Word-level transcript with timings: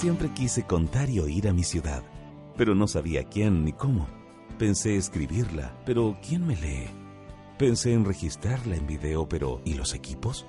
Siempre 0.00 0.30
quise 0.30 0.62
contar 0.62 1.10
y 1.10 1.20
oír 1.20 1.46
a 1.46 1.52
mi 1.52 1.62
ciudad, 1.62 2.02
pero 2.56 2.74
no 2.74 2.88
sabía 2.88 3.24
quién 3.24 3.66
ni 3.66 3.74
cómo. 3.74 4.08
Pensé 4.58 4.96
escribirla, 4.96 5.78
pero 5.84 6.16
¿quién 6.26 6.46
me 6.46 6.56
lee? 6.56 6.86
Pensé 7.58 7.92
en 7.92 8.06
registrarla 8.06 8.76
en 8.76 8.86
video, 8.86 9.28
pero 9.28 9.60
¿y 9.62 9.74
los 9.74 9.92
equipos? 9.92 10.46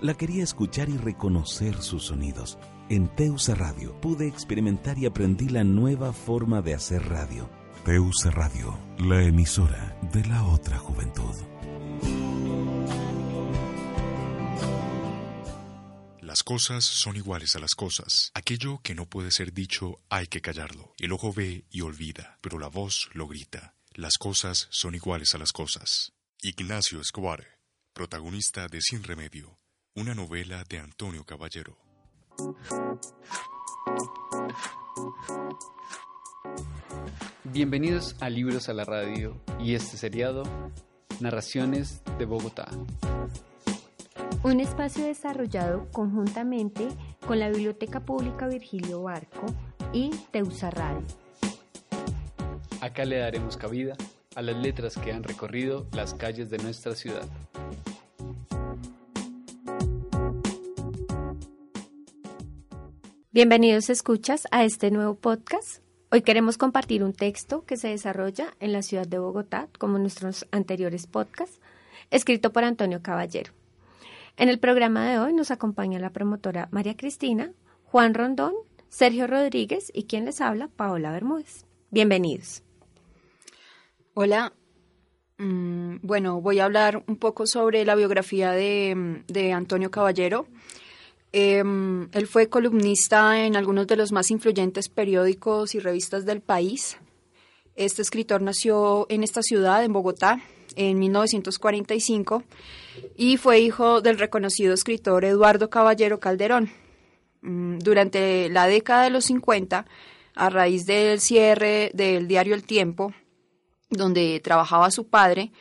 La 0.00 0.14
quería 0.14 0.42
escuchar 0.42 0.88
y 0.88 0.96
reconocer 0.96 1.80
sus 1.80 2.06
sonidos. 2.06 2.58
En 2.88 3.06
Teusa 3.06 3.54
Radio 3.54 3.94
pude 4.00 4.26
experimentar 4.26 4.98
y 4.98 5.06
aprendí 5.06 5.48
la 5.48 5.62
nueva 5.62 6.12
forma 6.12 6.60
de 6.60 6.74
hacer 6.74 7.08
radio. 7.08 7.48
Teusa 7.84 8.32
Radio, 8.32 8.76
la 8.98 9.22
emisora 9.22 9.96
de 10.12 10.24
la 10.24 10.44
otra 10.48 10.78
juventud. 10.78 11.36
Cosas 16.50 16.84
son 16.84 17.14
iguales 17.14 17.54
a 17.54 17.60
las 17.60 17.76
cosas. 17.76 18.32
Aquello 18.34 18.80
que 18.82 18.96
no 18.96 19.06
puede 19.06 19.30
ser 19.30 19.52
dicho 19.52 20.00
hay 20.08 20.26
que 20.26 20.40
callarlo. 20.40 20.94
El 20.98 21.12
ojo 21.12 21.32
ve 21.32 21.64
y 21.70 21.82
olvida, 21.82 22.38
pero 22.40 22.58
la 22.58 22.66
voz 22.66 23.08
lo 23.12 23.28
grita. 23.28 23.76
Las 23.94 24.18
cosas 24.18 24.66
son 24.70 24.96
iguales 24.96 25.32
a 25.36 25.38
las 25.38 25.52
cosas. 25.52 26.12
Ignacio 26.42 27.00
Escobar, 27.00 27.46
protagonista 27.92 28.66
de 28.66 28.80
Sin 28.80 29.04
Remedio, 29.04 29.60
una 29.94 30.12
novela 30.12 30.64
de 30.68 30.80
Antonio 30.80 31.22
Caballero. 31.22 31.78
Bienvenidos 37.44 38.16
a 38.18 38.28
Libros 38.28 38.68
a 38.68 38.72
la 38.72 38.84
Radio 38.84 39.40
y 39.60 39.76
este 39.76 39.96
seriado, 39.96 40.42
Narraciones 41.20 42.02
de 42.18 42.24
Bogotá. 42.24 42.68
Un 44.42 44.58
espacio 44.58 45.04
desarrollado 45.04 45.86
conjuntamente 45.92 46.88
con 47.26 47.38
la 47.38 47.50
Biblioteca 47.50 48.00
Pública 48.00 48.48
Virgilio 48.48 49.02
Barco 49.02 49.44
y 49.92 50.10
Teusa 50.30 50.70
Radio. 50.70 51.04
Acá 52.80 53.04
le 53.04 53.18
daremos 53.18 53.58
cabida 53.58 53.96
a 54.34 54.40
las 54.40 54.56
letras 54.56 54.96
que 54.96 55.12
han 55.12 55.24
recorrido 55.24 55.86
las 55.92 56.14
calles 56.14 56.48
de 56.48 56.56
nuestra 56.56 56.94
ciudad. 56.94 57.28
Bienvenidos 63.32 63.90
escuchas 63.90 64.48
a 64.52 64.64
este 64.64 64.90
nuevo 64.90 65.16
podcast. 65.16 65.82
Hoy 66.10 66.22
queremos 66.22 66.56
compartir 66.56 67.04
un 67.04 67.12
texto 67.12 67.66
que 67.66 67.76
se 67.76 67.88
desarrolla 67.88 68.54
en 68.58 68.72
la 68.72 68.80
ciudad 68.80 69.06
de 69.06 69.18
Bogotá, 69.18 69.68
como 69.78 69.98
nuestros 69.98 70.46
anteriores 70.50 71.06
podcasts, 71.06 71.60
escrito 72.10 72.54
por 72.54 72.64
Antonio 72.64 73.02
Caballero. 73.02 73.52
En 74.40 74.48
el 74.48 74.58
programa 74.58 75.06
de 75.06 75.18
hoy 75.18 75.34
nos 75.34 75.50
acompaña 75.50 75.98
la 75.98 76.14
promotora 76.14 76.70
María 76.70 76.96
Cristina, 76.96 77.52
Juan 77.84 78.14
Rondón, 78.14 78.54
Sergio 78.88 79.26
Rodríguez 79.26 79.92
y 79.94 80.04
quien 80.04 80.24
les 80.24 80.40
habla, 80.40 80.68
Paola 80.68 81.12
Bermúdez. 81.12 81.66
Bienvenidos. 81.90 82.62
Hola. 84.14 84.54
Mm, 85.36 85.96
bueno, 86.00 86.40
voy 86.40 86.58
a 86.58 86.64
hablar 86.64 87.04
un 87.06 87.16
poco 87.16 87.46
sobre 87.46 87.84
la 87.84 87.94
biografía 87.94 88.52
de, 88.52 89.22
de 89.28 89.52
Antonio 89.52 89.90
Caballero. 89.90 90.46
Em, 91.32 92.08
él 92.12 92.26
fue 92.26 92.48
columnista 92.48 93.44
en 93.44 93.56
algunos 93.56 93.86
de 93.88 93.96
los 93.96 94.10
más 94.10 94.30
influyentes 94.30 94.88
periódicos 94.88 95.74
y 95.74 95.80
revistas 95.80 96.24
del 96.24 96.40
país. 96.40 96.96
Este 97.76 98.00
escritor 98.00 98.40
nació 98.40 99.04
en 99.10 99.22
esta 99.22 99.42
ciudad, 99.42 99.84
en 99.84 99.92
Bogotá, 99.92 100.40
en 100.76 100.98
1945 100.98 102.42
y 103.16 103.36
fue 103.36 103.60
hijo 103.60 104.00
del 104.00 104.18
reconocido 104.18 104.74
escritor 104.74 105.24
Eduardo 105.24 105.70
Caballero 105.70 106.20
Calderón. 106.20 106.70
Mm, 107.42 107.78
durante 107.78 108.48
la 108.48 108.66
década 108.66 109.04
de 109.04 109.10
los 109.10 109.24
50, 109.26 109.86
a 110.34 110.50
raíz 110.50 110.86
del 110.86 111.20
cierre 111.20 111.90
del 111.94 112.28
diario 112.28 112.54
El 112.54 112.64
Tiempo, 112.64 113.14
donde 113.88 114.40
trabajaba 114.40 114.90
su 114.90 115.08
padre, 115.08 115.52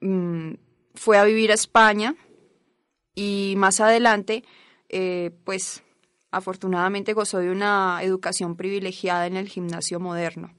mm, 0.00 0.52
fue 0.94 1.18
a 1.18 1.24
vivir 1.24 1.50
a 1.50 1.54
España 1.54 2.14
y 3.14 3.54
más 3.56 3.80
adelante 3.80 4.44
eh, 4.88 5.32
pues 5.44 5.82
afortunadamente 6.30 7.12
gozó 7.12 7.38
de 7.38 7.50
una 7.50 8.00
educación 8.02 8.56
privilegiada 8.56 9.26
en 9.26 9.36
el 9.36 9.48
gimnasio 9.48 9.98
moderno, 10.00 10.54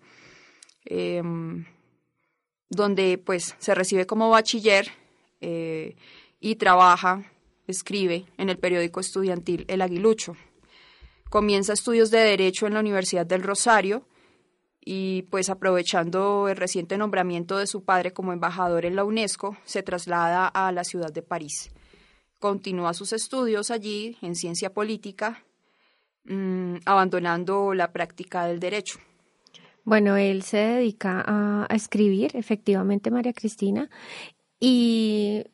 em, 0.85 1.65
donde 2.69 3.17
pues 3.17 3.55
se 3.59 3.75
recibe 3.75 4.05
como 4.05 4.29
bachiller 4.29 4.87
eh, 5.41 5.95
y 6.39 6.55
trabaja, 6.55 7.31
escribe 7.67 8.25
en 8.37 8.49
el 8.49 8.57
periódico 8.57 8.99
estudiantil 8.99 9.65
El 9.67 9.81
Aguilucho. 9.81 10.35
Comienza 11.29 11.73
estudios 11.73 12.11
de 12.11 12.19
Derecho 12.19 12.67
en 12.67 12.73
la 12.73 12.79
Universidad 12.79 13.25
del 13.25 13.43
Rosario 13.43 14.05
y 14.79 15.23
pues 15.23 15.49
aprovechando 15.49 16.47
el 16.47 16.55
reciente 16.55 16.97
nombramiento 16.97 17.57
de 17.57 17.67
su 17.67 17.83
padre 17.83 18.13
como 18.13 18.31
embajador 18.31 18.85
en 18.85 18.95
la 18.95 19.03
UNESCO, 19.03 19.57
se 19.65 19.83
traslada 19.83 20.47
a 20.47 20.71
la 20.71 20.83
ciudad 20.83 21.11
de 21.11 21.21
París 21.21 21.71
continúa 22.39 22.93
sus 22.93 23.13
estudios 23.13 23.71
allí 23.71 24.17
en 24.21 24.35
ciencia 24.35 24.73
política, 24.73 25.43
mmm, 26.25 26.75
abandonando 26.85 27.73
la 27.73 27.91
práctica 27.91 28.45
del 28.45 28.59
derecho. 28.59 28.99
Bueno, 29.87 30.17
él 30.17 30.43
se 30.43 30.57
dedica 30.57 31.23
a, 31.25 31.65
escribir, 31.73 32.35
efectivamente, 32.35 33.09
María 33.09 33.31
Cristina, 33.31 33.89
y 34.59 35.45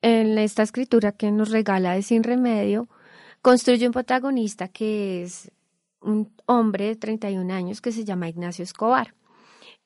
en 0.00 0.38
esta 0.38 0.62
escritura 0.62 1.10
que 1.10 1.32
nos 1.32 1.50
regala 1.50 1.94
de 1.94 2.02
Sin 2.02 2.22
Remedio, 2.22 2.88
construye 3.42 3.88
un 3.88 3.92
protagonista 3.92 4.68
que 4.68 5.24
es 5.24 5.50
un 6.00 6.32
hombre 6.46 6.84
de 6.84 6.94
31 6.94 7.52
años 7.52 7.80
que 7.80 7.90
se 7.90 8.04
llama 8.04 8.28
Ignacio 8.28 8.62
Escobar. 8.62 9.12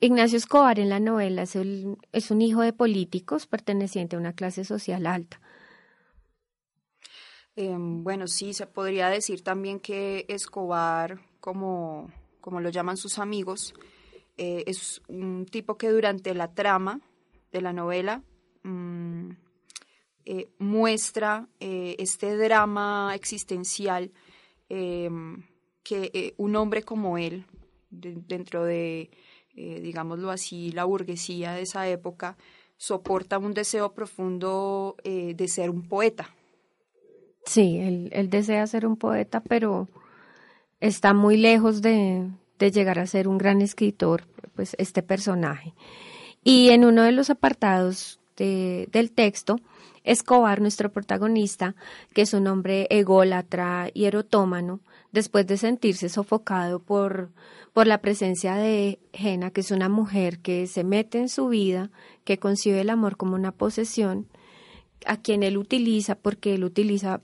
Ignacio 0.00 0.36
Escobar 0.36 0.78
en 0.80 0.90
la 0.90 1.00
novela 1.00 1.44
es, 1.44 2.30
un 2.30 2.42
hijo 2.42 2.60
de 2.60 2.74
políticos 2.74 3.46
perteneciente 3.46 4.16
a 4.16 4.18
una 4.18 4.34
clase 4.34 4.66
social 4.66 5.06
alta. 5.06 5.40
Eh, 7.56 7.74
bueno, 7.74 8.26
sí, 8.26 8.52
se 8.52 8.66
podría 8.66 9.08
decir 9.08 9.42
también 9.42 9.80
que 9.80 10.26
Escobar, 10.28 11.20
como, 11.40 12.10
como 12.42 12.60
lo 12.60 12.68
llaman 12.68 12.98
sus 12.98 13.18
amigos, 13.18 13.72
eh, 14.36 14.64
es 14.66 15.00
un 15.08 15.46
tipo 15.46 15.76
que 15.76 15.90
durante 15.90 16.34
la 16.34 16.52
trama 16.52 17.00
de 17.52 17.60
la 17.60 17.72
novela 17.72 18.22
mmm, 18.64 19.30
eh, 20.24 20.48
muestra 20.58 21.48
eh, 21.60 21.96
este 21.98 22.36
drama 22.36 23.12
existencial 23.14 24.12
que 24.68 26.34
un 26.36 26.56
hombre 26.56 26.82
como 26.82 27.16
él, 27.16 27.44
de, 27.90 28.16
dentro 28.26 28.64
de, 28.64 29.10
digámoslo 29.54 30.32
así, 30.32 30.72
la 30.72 30.84
burguesía 30.84 31.52
de 31.52 31.62
esa 31.62 31.86
época, 31.86 32.36
soporta 32.76 33.38
un 33.38 33.54
deseo 33.54 33.92
profundo 33.92 34.96
de 35.04 35.46
ser 35.46 35.70
un 35.70 35.86
poeta. 35.86 36.34
Sí, 37.46 37.78
él, 38.10 38.30
desea 38.30 38.66
ser 38.66 38.84
un 38.84 38.96
poeta, 38.96 39.40
pero 39.40 39.86
está 40.80 41.14
muy 41.14 41.36
lejos 41.36 41.82
de, 41.82 42.26
de, 42.58 42.70
llegar 42.70 42.98
a 42.98 43.06
ser 43.06 43.28
un 43.28 43.38
gran 43.38 43.60
escritor, 43.62 44.26
pues 44.54 44.74
este 44.78 45.02
personaje. 45.02 45.74
Y 46.42 46.70
en 46.70 46.84
uno 46.84 47.02
de 47.02 47.12
los 47.12 47.30
apartados 47.30 48.20
de, 48.36 48.88
del 48.92 49.12
texto, 49.12 49.56
Escobar, 50.04 50.60
nuestro 50.60 50.92
protagonista, 50.92 51.74
que 52.12 52.22
es 52.22 52.34
un 52.34 52.46
hombre 52.46 52.86
ególatra 52.90 53.88
y 53.94 54.04
erotómano, 54.04 54.80
después 55.12 55.46
de 55.46 55.56
sentirse 55.56 56.10
sofocado 56.10 56.78
por, 56.78 57.30
por 57.72 57.86
la 57.86 57.98
presencia 57.98 58.54
de 58.56 58.98
Jena, 59.14 59.50
que 59.50 59.62
es 59.62 59.70
una 59.70 59.88
mujer 59.88 60.40
que 60.40 60.66
se 60.66 60.84
mete 60.84 61.18
en 61.18 61.30
su 61.30 61.48
vida, 61.48 61.90
que 62.24 62.38
concibe 62.38 62.82
el 62.82 62.90
amor 62.90 63.16
como 63.16 63.34
una 63.34 63.52
posesión, 63.52 64.28
a 65.06 65.16
quien 65.16 65.42
él 65.42 65.56
utiliza, 65.56 66.16
porque 66.16 66.54
él 66.54 66.64
utiliza 66.64 67.22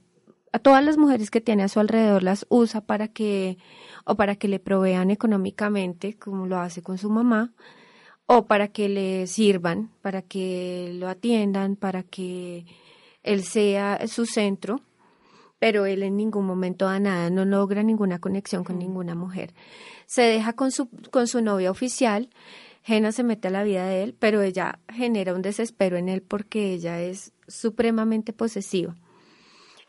a 0.53 0.59
todas 0.59 0.85
las 0.85 0.97
mujeres 0.97 1.31
que 1.31 1.41
tiene 1.41 1.63
a 1.63 1.69
su 1.69 1.81
alrededor 1.81 2.23
las 2.23 2.47
usa 2.49 2.81
para 2.81 3.09
que 3.09 3.59
o 4.05 4.17
para 4.17 4.37
que 4.37 4.49
le 4.49 4.59
provean 4.59 5.11
económicamente, 5.11 6.15
como 6.15 6.47
lo 6.47 6.59
hace 6.59 6.83
con 6.83 6.99
su 6.99 7.11
mamá, 7.11 7.53
o 8.27 8.47
para 8.47 8.69
que 8.69 8.89
le 8.89 9.27
sirvan, 9.27 9.91
para 10.03 10.23
que 10.23 10.93
lo 10.95 11.09
atiendan, 11.09 11.77
para 11.77 12.03
que 12.03 12.65
él 13.23 13.45
sea 13.45 14.07
su 14.07 14.27
centro, 14.27 14.81
pero 15.59 15.85
él 15.85 16.03
en 16.03 16.17
ningún 16.17 16.47
momento 16.47 16.87
da 16.87 16.99
nada, 16.99 17.31
no 17.31 17.45
logra 17.45 17.83
ninguna 17.83 18.19
conexión 18.19 18.65
con 18.65 18.79
ninguna 18.79 19.15
mujer. 19.15 19.53
Se 20.07 20.23
deja 20.23 20.55
con 20.55 20.71
su, 20.71 20.89
con 21.11 21.27
su 21.27 21.43
novia 21.43 21.71
oficial, 21.71 22.31
Jena 22.83 23.13
se 23.13 23.25
mete 23.25 23.49
a 23.49 23.51
la 23.51 23.63
vida 23.63 23.87
de 23.87 24.03
él, 24.03 24.17
pero 24.19 24.41
ella 24.41 24.79
genera 24.89 25.35
un 25.35 25.43
desespero 25.43 25.99
en 25.99 26.09
él 26.09 26.23
porque 26.23 26.73
ella 26.73 27.01
es 27.01 27.33
supremamente 27.47 28.33
posesiva. 28.33 28.97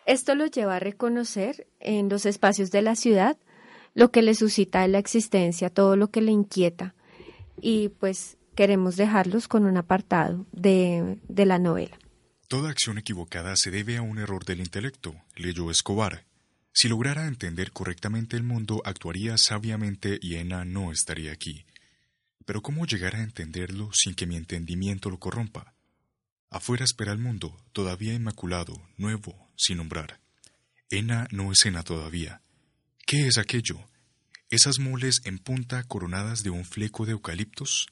Esto 0.05 0.35
lo 0.35 0.45
lleva 0.47 0.77
a 0.77 0.79
reconocer 0.79 1.67
en 1.79 2.09
los 2.09 2.25
espacios 2.25 2.71
de 2.71 2.81
la 2.81 2.95
ciudad 2.95 3.37
lo 3.93 4.11
que 4.11 4.21
le 4.21 4.35
suscita 4.35 4.83
en 4.85 4.93
la 4.93 4.99
existencia, 4.99 5.69
todo 5.69 5.95
lo 5.95 6.09
que 6.09 6.21
le 6.21 6.31
inquieta, 6.31 6.95
y 7.59 7.89
pues 7.89 8.37
queremos 8.55 8.95
dejarlos 8.95 9.47
con 9.47 9.65
un 9.65 9.77
apartado 9.77 10.45
de, 10.51 11.19
de 11.27 11.45
la 11.45 11.59
novela. 11.59 11.97
Toda 12.47 12.69
acción 12.69 12.97
equivocada 12.97 13.55
se 13.55 13.71
debe 13.71 13.97
a 13.97 14.01
un 14.01 14.17
error 14.17 14.43
del 14.45 14.59
intelecto, 14.59 15.15
leyó 15.35 15.71
Escobar. 15.71 16.25
Si 16.73 16.87
lograra 16.87 17.27
entender 17.27 17.71
correctamente 17.71 18.37
el 18.37 18.43
mundo, 18.43 18.81
actuaría 18.85 19.37
sabiamente 19.37 20.17
y 20.21 20.35
Ena 20.35 20.65
no 20.65 20.91
estaría 20.91 21.31
aquí. 21.31 21.65
Pero 22.45 22.61
¿cómo 22.61 22.85
llegar 22.85 23.15
a 23.15 23.23
entenderlo 23.23 23.91
sin 23.93 24.15
que 24.15 24.25
mi 24.25 24.35
entendimiento 24.35 25.09
lo 25.09 25.19
corrompa? 25.19 25.73
Afuera 26.49 26.83
espera 26.83 27.13
el 27.13 27.19
mundo, 27.19 27.55
todavía 27.71 28.13
inmaculado, 28.13 28.81
nuevo, 28.97 29.50
sin 29.61 29.77
nombrar. 29.77 30.19
Ena 30.89 31.27
no 31.31 31.51
es 31.51 31.65
Ena 31.65 31.83
todavía. 31.83 32.41
¿Qué 33.05 33.27
es 33.27 33.37
aquello? 33.37 33.79
¿Esas 34.49 34.79
moles 34.79 35.21
en 35.23 35.37
punta 35.37 35.83
coronadas 35.83 36.43
de 36.43 36.49
un 36.49 36.65
fleco 36.65 37.05
de 37.05 37.11
eucaliptos? 37.11 37.87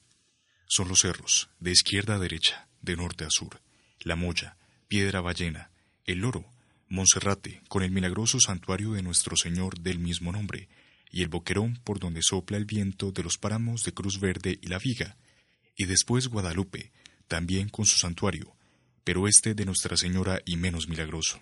Son 0.66 0.88
los 0.88 1.00
cerros, 1.00 1.48
de 1.60 1.70
izquierda 1.70 2.16
a 2.16 2.18
derecha, 2.18 2.68
de 2.82 2.96
norte 2.96 3.24
a 3.24 3.30
sur, 3.30 3.62
la 4.00 4.16
Molla, 4.16 4.56
Piedra 4.88 5.20
Ballena, 5.20 5.70
el 6.04 6.18
Loro, 6.18 6.44
Monserrate, 6.88 7.62
con 7.68 7.84
el 7.84 7.92
milagroso 7.92 8.40
santuario 8.40 8.92
de 8.92 9.02
nuestro 9.02 9.36
Señor 9.36 9.78
del 9.78 10.00
mismo 10.00 10.32
nombre, 10.32 10.68
y 11.12 11.22
el 11.22 11.28
boquerón 11.28 11.80
por 11.84 12.00
donde 12.00 12.20
sopla 12.22 12.56
el 12.56 12.64
viento 12.64 13.12
de 13.12 13.22
los 13.22 13.38
páramos 13.38 13.84
de 13.84 13.94
Cruz 13.94 14.18
Verde 14.18 14.58
y 14.60 14.66
la 14.66 14.78
Viga, 14.78 15.16
y 15.76 15.86
después 15.86 16.26
Guadalupe, 16.28 16.92
también 17.28 17.68
con 17.68 17.86
su 17.86 17.96
santuario, 17.96 18.56
pero 19.04 19.28
este 19.28 19.54
de 19.54 19.64
Nuestra 19.64 19.96
Señora 19.96 20.40
y 20.44 20.56
menos 20.56 20.88
milagroso. 20.88 21.40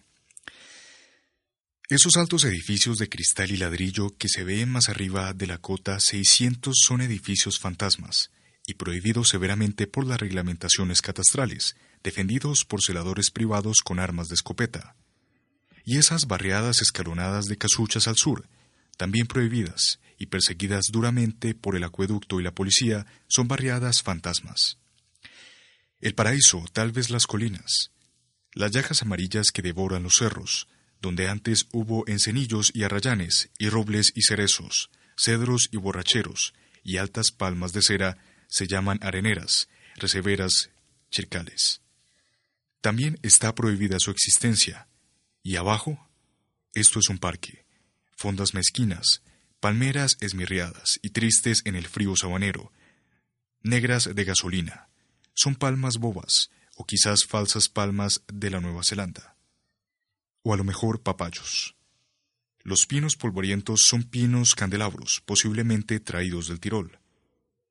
Esos 1.90 2.18
altos 2.18 2.44
edificios 2.44 2.98
de 2.98 3.08
cristal 3.08 3.50
y 3.50 3.56
ladrillo 3.56 4.14
que 4.18 4.28
se 4.28 4.44
ven 4.44 4.68
más 4.68 4.90
arriba 4.90 5.32
de 5.32 5.46
la 5.46 5.56
cota 5.56 5.98
600 5.98 6.76
son 6.86 7.00
edificios 7.00 7.58
fantasmas 7.58 8.30
y 8.66 8.74
prohibidos 8.74 9.30
severamente 9.30 9.86
por 9.86 10.06
las 10.06 10.20
reglamentaciones 10.20 11.00
catastrales, 11.00 11.76
defendidos 12.04 12.66
por 12.66 12.82
celadores 12.82 13.30
privados 13.30 13.78
con 13.82 14.00
armas 14.00 14.28
de 14.28 14.34
escopeta. 14.34 14.96
Y 15.82 15.96
esas 15.96 16.26
barriadas 16.26 16.82
escalonadas 16.82 17.46
de 17.46 17.56
casuchas 17.56 18.06
al 18.06 18.16
sur, 18.16 18.46
también 18.98 19.26
prohibidas 19.26 19.98
y 20.18 20.26
perseguidas 20.26 20.88
duramente 20.92 21.54
por 21.54 21.74
el 21.74 21.84
acueducto 21.84 22.38
y 22.38 22.42
la 22.42 22.54
policía, 22.54 23.06
son 23.28 23.48
barriadas 23.48 24.02
fantasmas. 24.02 24.76
El 26.02 26.14
paraíso, 26.14 26.66
tal 26.74 26.92
vez 26.92 27.08
las 27.08 27.26
colinas, 27.26 27.92
las 28.52 28.72
llagas 28.72 29.00
amarillas 29.00 29.52
que 29.52 29.62
devoran 29.62 30.02
los 30.02 30.16
cerros, 30.18 30.68
donde 31.00 31.28
antes 31.28 31.66
hubo 31.72 32.06
encenillos 32.08 32.70
y 32.74 32.82
arrayanes, 32.82 33.50
y 33.58 33.68
robles 33.68 34.12
y 34.14 34.22
cerezos, 34.22 34.90
cedros 35.16 35.68
y 35.72 35.76
borracheros, 35.76 36.54
y 36.82 36.96
altas 36.96 37.30
palmas 37.30 37.72
de 37.72 37.82
cera, 37.82 38.18
se 38.48 38.66
llaman 38.66 38.98
areneras, 39.02 39.68
receberas, 39.96 40.70
chircales. 41.10 41.80
También 42.80 43.18
está 43.22 43.54
prohibida 43.54 43.98
su 43.98 44.10
existencia. 44.10 44.88
Y 45.42 45.56
abajo, 45.56 46.08
esto 46.74 46.98
es 46.98 47.08
un 47.08 47.18
parque, 47.18 47.64
fondas 48.16 48.54
mezquinas, 48.54 49.22
palmeras 49.60 50.16
esmirriadas 50.20 50.98
y 51.02 51.10
tristes 51.10 51.62
en 51.64 51.74
el 51.74 51.86
frío 51.86 52.14
sabanero, 52.16 52.72
negras 53.62 54.14
de 54.14 54.24
gasolina. 54.24 54.88
Son 55.34 55.54
palmas 55.54 55.98
bobas, 55.98 56.50
o 56.76 56.84
quizás 56.84 57.24
falsas 57.24 57.68
palmas 57.68 58.22
de 58.32 58.50
la 58.50 58.60
Nueva 58.60 58.84
Zelanda 58.84 59.37
o 60.42 60.54
a 60.54 60.56
lo 60.56 60.64
mejor 60.64 61.02
papayos. 61.02 61.74
Los 62.62 62.86
pinos 62.86 63.16
polvorientos 63.16 63.80
son 63.84 64.04
pinos 64.04 64.54
candelabros, 64.54 65.22
posiblemente 65.24 66.00
traídos 66.00 66.48
del 66.48 66.60
Tirol. 66.60 66.98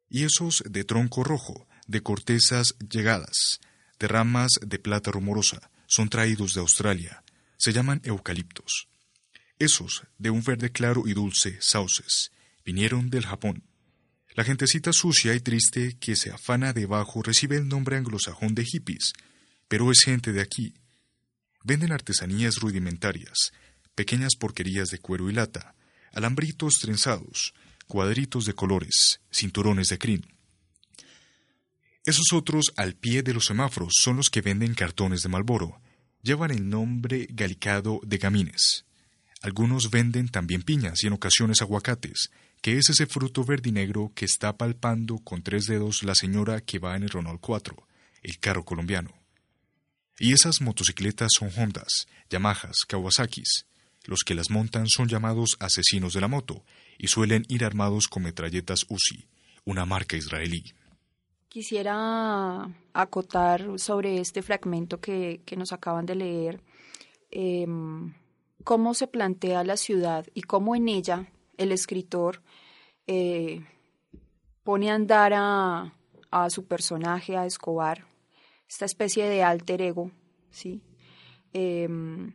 Y 0.10 0.24
esos 0.24 0.64
de 0.68 0.84
tronco 0.84 1.24
rojo, 1.24 1.68
de 1.88 2.02
cortezas 2.02 2.76
llegadas, 2.80 3.60
de 4.00 4.08
ramas 4.08 4.52
de 4.66 4.80
plata 4.80 5.12
rumorosa, 5.12 5.70
son 5.86 6.10
traídos 6.10 6.54
de 6.54 6.62
Australia. 6.62 7.24
Se 7.58 7.74
llaman 7.74 8.02
eucaliptos. 8.04 8.88
Esos, 9.60 10.04
de 10.18 10.30
un 10.30 10.44
verde 10.44 10.72
claro 10.72 11.04
y 11.08 11.14
dulce, 11.14 11.58
sauces, 11.62 12.32
vinieron 12.64 13.10
del 13.10 13.26
Japón. 13.26 13.64
La 14.36 14.44
gentecita 14.44 14.94
sucia 14.94 15.34
y 15.34 15.40
triste 15.40 15.98
que 16.00 16.16
se 16.16 16.32
afana 16.32 16.74
debajo 16.74 17.24
recibe 17.24 17.58
el 17.58 17.68
nombre 17.68 17.98
anglosajón 17.98 18.54
de 18.54 18.66
hippies, 18.66 19.14
pero 19.68 19.92
es 19.92 20.02
gente 20.04 20.32
de 20.32 20.42
aquí, 20.42 20.76
Venden 21.68 21.92
artesanías 21.92 22.62
rudimentarias, 22.62 23.52
pequeñas 23.94 24.38
porquerías 24.38 24.88
de 24.88 25.00
cuero 25.00 25.30
y 25.30 25.34
lata, 25.34 25.76
alambritos 26.14 26.76
trenzados, 26.76 27.54
cuadritos 27.88 28.46
de 28.46 28.54
colores, 28.54 29.20
cinturones 29.30 29.90
de 29.90 29.98
crin. 29.98 30.26
Esos 32.06 32.32
otros 32.32 32.72
al 32.78 32.94
pie 32.94 33.22
de 33.22 33.34
los 33.34 33.44
semáforos 33.44 33.96
son 34.00 34.16
los 34.16 34.30
que 34.30 34.40
venden 34.40 34.76
cartones 34.76 35.24
de 35.24 35.28
Malboro. 35.28 35.82
Llevan 36.22 36.52
el 36.52 36.70
nombre 36.70 37.28
galicado 37.32 38.00
de 38.02 38.18
gamines. 38.18 38.86
Algunos 39.42 39.92
venden 39.92 40.30
también 40.30 40.62
piñas 40.62 41.04
y 41.04 41.08
en 41.08 41.14
ocasiones 41.14 41.62
aguacates, 41.62 42.32
que 42.62 42.78
es 42.78 42.88
ese 42.88 43.08
fruto 43.08 43.44
verdinegro 43.44 44.14
que 44.16 44.24
está 44.24 44.56
palpando 44.56 45.18
con 45.18 45.44
tres 45.44 45.66
dedos 45.66 46.04
la 46.04 46.16
señora 46.16 46.62
que 46.62 46.80
va 46.80 46.96
en 46.96 47.04
el 47.04 47.10
Ronald 47.10 47.42
4, 47.42 47.76
el 48.24 48.40
carro 48.40 48.64
colombiano. 48.64 49.17
Y 50.20 50.34
esas 50.34 50.62
motocicletas 50.62 51.30
son 51.38 51.50
Hondas, 51.56 52.08
Yamahas, 52.30 52.86
Kawasaki's. 52.88 53.68
Los 54.06 54.22
que 54.26 54.34
las 54.34 54.50
montan 54.50 54.88
son 54.88 55.08
llamados 55.08 55.58
asesinos 55.60 56.14
de 56.14 56.22
la 56.22 56.28
moto 56.28 56.64
y 56.98 57.08
suelen 57.08 57.44
ir 57.50 57.64
armados 57.64 58.08
con 58.08 58.24
metralletas 58.24 58.86
Uzi, 58.90 59.28
una 59.66 59.86
marca 59.86 60.16
israelí. 60.16 60.64
Quisiera 61.50 62.68
acotar 62.94 63.78
sobre 63.78 64.20
este 64.20 64.42
fragmento 64.42 65.00
que, 65.00 65.42
nos 65.56 65.72
acaban 65.72 66.06
de 66.06 66.16
leer, 66.16 66.62
em, 67.30 68.14
cómo 68.64 68.94
se 68.94 69.08
plantea 69.08 69.64
la 69.64 69.78
ciudad 69.78 70.26
y 70.34 70.42
cómo 70.42 70.76
en 70.76 70.88
ella 70.88 71.28
el 71.58 71.72
escritor 71.72 72.42
eh, 73.08 73.64
pone 74.64 74.90
a 74.90 74.96
andar 74.96 75.34
a, 75.36 75.94
a 76.32 76.50
su 76.50 76.66
personaje, 76.66 77.38
a 77.38 77.46
Escobar, 77.46 78.07
esta 78.68 78.86
especie 78.86 79.26
de 79.28 79.44
alter 79.44 79.82
ego, 79.82 80.12
¿sí? 80.50 80.82
Em, 81.54 82.34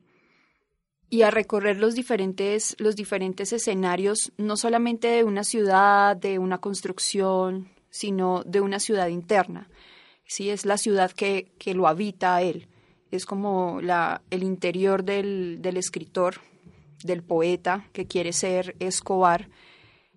y 1.11 1.23
a 1.23 1.31
recorrer 1.31 1.79
los 1.79 1.95
diferentes, 1.95 2.75
los 2.79 2.97
diferentes 2.97 3.53
escenarios, 3.53 4.33
no 4.39 4.57
solamente 4.57 5.09
de 5.09 5.25
una 5.25 5.45
ciudad, 5.45 6.17
de 6.17 6.39
una 6.39 6.59
construcción, 6.59 7.69
sino 7.91 8.43
de 8.45 8.63
una 8.63 8.81
ciudad 8.81 9.09
interna. 9.09 9.69
Sí, 10.27 10.49
es 10.49 10.65
la 10.65 10.79
ciudad 10.79 11.11
que, 11.11 11.53
que 11.59 11.75
lo 11.75 11.87
habita 11.87 12.41
él. 12.41 12.69
Es 13.11 13.27
como 13.27 13.81
la, 13.83 14.23
el 14.31 14.43
interior 14.43 15.05
del, 15.05 15.59
del 15.61 15.77
escritor, 15.77 16.37
del 17.05 17.23
poeta 17.23 17.87
que 17.93 18.07
quiere 18.07 18.33
ser 18.33 18.75
Escobar, 18.79 19.51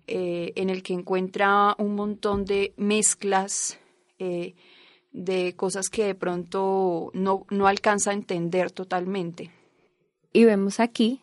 eh, 0.06 0.52
en 0.56 0.70
el 0.70 0.82
que 0.82 0.94
encuentra 0.94 1.74
un 1.78 1.94
montón 1.94 2.44
de 2.44 2.72
mezclas 2.76 3.78
eh, 4.18 4.54
de 5.12 5.54
cosas 5.56 5.88
que 5.88 6.04
de 6.04 6.14
pronto 6.14 7.10
no, 7.14 7.46
no 7.50 7.66
alcanza 7.66 8.10
a 8.10 8.14
entender 8.14 8.70
totalmente. 8.70 9.50
Y 10.32 10.44
vemos 10.44 10.80
aquí 10.80 11.22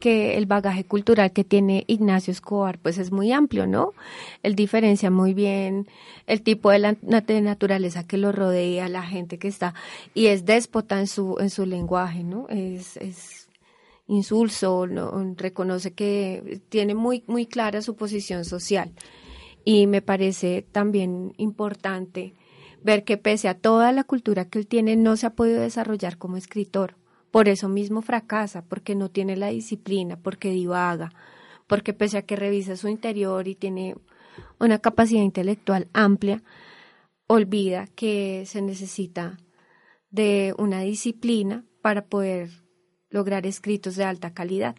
que 0.00 0.36
el 0.36 0.46
bagaje 0.46 0.84
cultural 0.84 1.32
que 1.32 1.44
tiene 1.44 1.84
Ignacio 1.86 2.30
Escobar 2.30 2.78
pues 2.78 2.98
es 2.98 3.10
muy 3.10 3.32
amplio, 3.32 3.66
¿no? 3.66 3.92
Él 4.42 4.54
diferencia 4.54 5.10
muy 5.10 5.34
bien 5.34 5.86
el 6.26 6.42
tipo 6.42 6.70
de, 6.70 6.78
la, 6.78 6.96
naturaleza 7.02 8.06
que 8.06 8.18
lo 8.18 8.32
rodea, 8.32 8.88
la 8.88 9.02
gente 9.02 9.38
que 9.38 9.48
está, 9.48 9.74
y 10.14 10.26
es 10.26 10.44
déspota 10.44 10.98
en 11.00 11.06
su, 11.06 11.36
en 11.40 11.50
su 11.50 11.66
lenguaje, 11.66 12.24
¿no? 12.24 12.46
Es, 12.48 12.96
es 12.98 13.48
insulso, 14.08 14.86
¿no? 14.86 15.34
reconoce 15.36 15.92
que 15.92 16.60
tiene 16.68 16.94
muy, 16.94 17.24
muy 17.26 17.46
clara 17.46 17.82
su 17.82 17.96
posición 17.96 18.44
social. 18.44 18.92
Y 19.64 19.86
me 19.88 20.00
parece 20.00 20.62
también 20.70 21.34
importante 21.38 22.34
ver 22.86 23.02
que 23.02 23.16
pese 23.16 23.48
a 23.48 23.58
toda 23.58 23.90
la 23.90 24.04
cultura 24.04 24.44
que 24.44 24.60
él 24.60 24.68
tiene, 24.68 24.94
no 24.94 25.16
se 25.16 25.26
ha 25.26 25.34
podido 25.34 25.60
desarrollar 25.60 26.18
como 26.18 26.36
escritor. 26.36 26.94
Por 27.32 27.48
eso 27.48 27.68
mismo 27.68 28.00
fracasa, 28.00 28.62
porque 28.62 28.94
no 28.94 29.10
tiene 29.10 29.36
la 29.36 29.48
disciplina, 29.48 30.16
porque 30.16 30.50
divaga, 30.50 31.10
porque 31.66 31.92
pese 31.92 32.16
a 32.16 32.22
que 32.22 32.36
revisa 32.36 32.76
su 32.76 32.86
interior 32.86 33.48
y 33.48 33.56
tiene 33.56 33.96
una 34.60 34.78
capacidad 34.78 35.22
intelectual 35.22 35.88
amplia, 35.94 36.44
olvida 37.26 37.88
que 37.88 38.44
se 38.46 38.62
necesita 38.62 39.36
de 40.10 40.54
una 40.56 40.82
disciplina 40.82 41.64
para 41.82 42.04
poder 42.04 42.50
lograr 43.10 43.46
escritos 43.46 43.96
de 43.96 44.04
alta 44.04 44.32
calidad. 44.32 44.76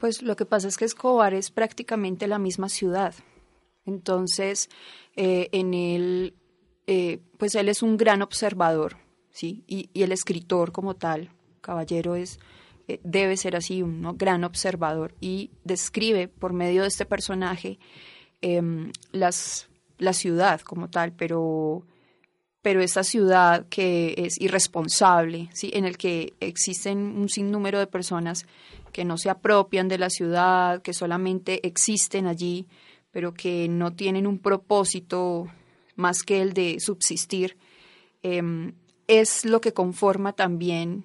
Pues 0.00 0.22
lo 0.22 0.34
que 0.34 0.46
pasa 0.46 0.66
es 0.66 0.78
que 0.78 0.86
Escobar 0.86 1.34
es 1.34 1.50
prácticamente 1.50 2.26
la 2.26 2.38
misma 2.38 2.70
ciudad. 2.70 3.14
Entonces, 3.84 4.70
eh, 5.14 5.50
en 5.52 5.74
él, 5.74 6.34
eh, 6.90 7.20
pues 7.36 7.54
él 7.54 7.68
es 7.68 7.82
un 7.82 7.98
gran 7.98 8.22
observador, 8.22 8.96
¿sí? 9.30 9.62
Y, 9.66 9.90
el 9.92 10.10
escritor 10.10 10.72
como 10.72 10.94
tal, 10.94 11.30
Caballero, 11.60 12.14
es 12.14 12.40
eh, 12.88 12.98
debe 13.04 13.36
ser 13.36 13.56
así, 13.56 13.82
un 13.82 14.16
gran 14.16 14.42
observador 14.42 15.14
y 15.20 15.50
describe 15.64 16.28
por 16.28 16.54
medio 16.54 16.80
de 16.80 16.88
este 16.88 17.04
personaje 17.04 17.78
em, 18.40 18.90
las, 19.12 19.68
la 19.98 20.14
ciudad 20.14 20.62
como 20.62 20.88
tal, 20.88 21.12
pero 21.12 21.84
pero 22.62 22.80
esa 22.80 23.04
ciudad 23.04 23.66
que 23.68 24.14
es 24.16 24.40
irresponsable, 24.40 25.50
¿sí? 25.52 25.70
en 25.74 25.84
el 25.84 25.98
que 25.98 26.32
existen 26.40 26.98
un 26.98 27.28
sinnúmero 27.28 27.78
de 27.78 27.86
personas 27.86 28.46
que 28.92 29.04
no 29.04 29.18
se 29.18 29.30
apropian 29.30 29.88
de 29.88 29.98
la 29.98 30.10
ciudad, 30.10 30.80
que 30.80 30.94
solamente 30.94 31.66
existen 31.66 32.26
allí, 32.26 32.66
pero 33.10 33.32
que 33.34 33.68
no 33.68 33.92
tienen 33.92 34.26
un 34.26 34.38
propósito 34.38 35.48
más 35.98 36.22
que 36.22 36.40
el 36.40 36.54
de 36.54 36.78
subsistir, 36.80 37.58
em, 38.22 38.72
es 39.08 39.44
lo 39.44 39.60
que 39.60 39.72
conforma 39.72 40.32
también 40.32 41.04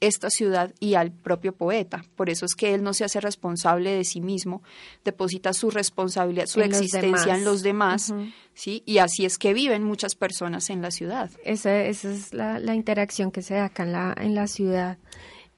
esta 0.00 0.30
ciudad 0.30 0.74
y 0.80 0.94
al 0.94 1.12
propio 1.12 1.54
poeta. 1.54 2.02
Por 2.16 2.30
eso 2.30 2.46
es 2.46 2.54
que 2.54 2.72
él 2.74 2.82
no 2.82 2.94
se 2.94 3.04
hace 3.04 3.20
responsable 3.20 3.90
de 3.90 4.04
sí 4.04 4.22
mismo, 4.22 4.62
deposita 5.04 5.52
su 5.52 5.70
responsabilidad, 5.70 6.46
su 6.46 6.62
existencia 6.62 7.34
en 7.34 7.44
los 7.44 7.62
demás, 7.62 8.14
¿sí? 8.54 8.82
Y 8.86 8.98
así 8.98 9.26
es 9.26 9.36
que 9.36 9.52
viven 9.52 9.84
muchas 9.84 10.14
personas 10.14 10.70
en 10.70 10.80
la 10.80 10.90
ciudad. 10.90 11.30
Esa, 11.44 11.84
esa 11.84 12.10
es 12.10 12.32
la, 12.32 12.58
la, 12.58 12.74
interacción 12.74 13.30
que 13.30 13.42
se 13.42 13.54
da 13.54 13.66
acá 13.66 13.82
en 13.82 13.92
la, 13.92 14.14
en 14.18 14.34
la 14.34 14.46
ciudad. 14.46 14.96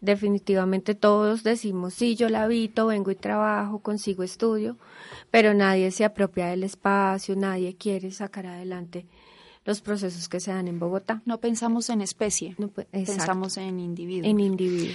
Definitivamente 0.02 0.96
todos 0.96 1.44
decimos, 1.44 1.94
sí, 1.94 2.16
yo 2.16 2.28
la 2.28 2.42
habito, 2.42 2.88
vengo 2.88 3.12
y 3.12 3.14
trabajo, 3.14 3.78
consigo 3.78 4.24
estudio, 4.24 4.76
pero 5.30 5.54
nadie 5.54 5.92
se 5.92 6.04
apropia 6.04 6.48
del 6.48 6.64
espacio, 6.64 7.36
nadie 7.36 7.76
quiere 7.76 8.10
sacar 8.10 8.46
adelante 8.46 9.06
los 9.64 9.80
procesos 9.80 10.28
que 10.28 10.40
se 10.40 10.50
dan 10.50 10.66
en 10.66 10.80
Bogotá. 10.80 11.22
No 11.24 11.38
pensamos 11.38 11.88
en 11.88 12.00
especie, 12.00 12.56
pensamos 12.90 13.56
en 13.58 13.78
individuo. 13.78 14.28
En 14.28 14.40
individuo. 14.40 14.92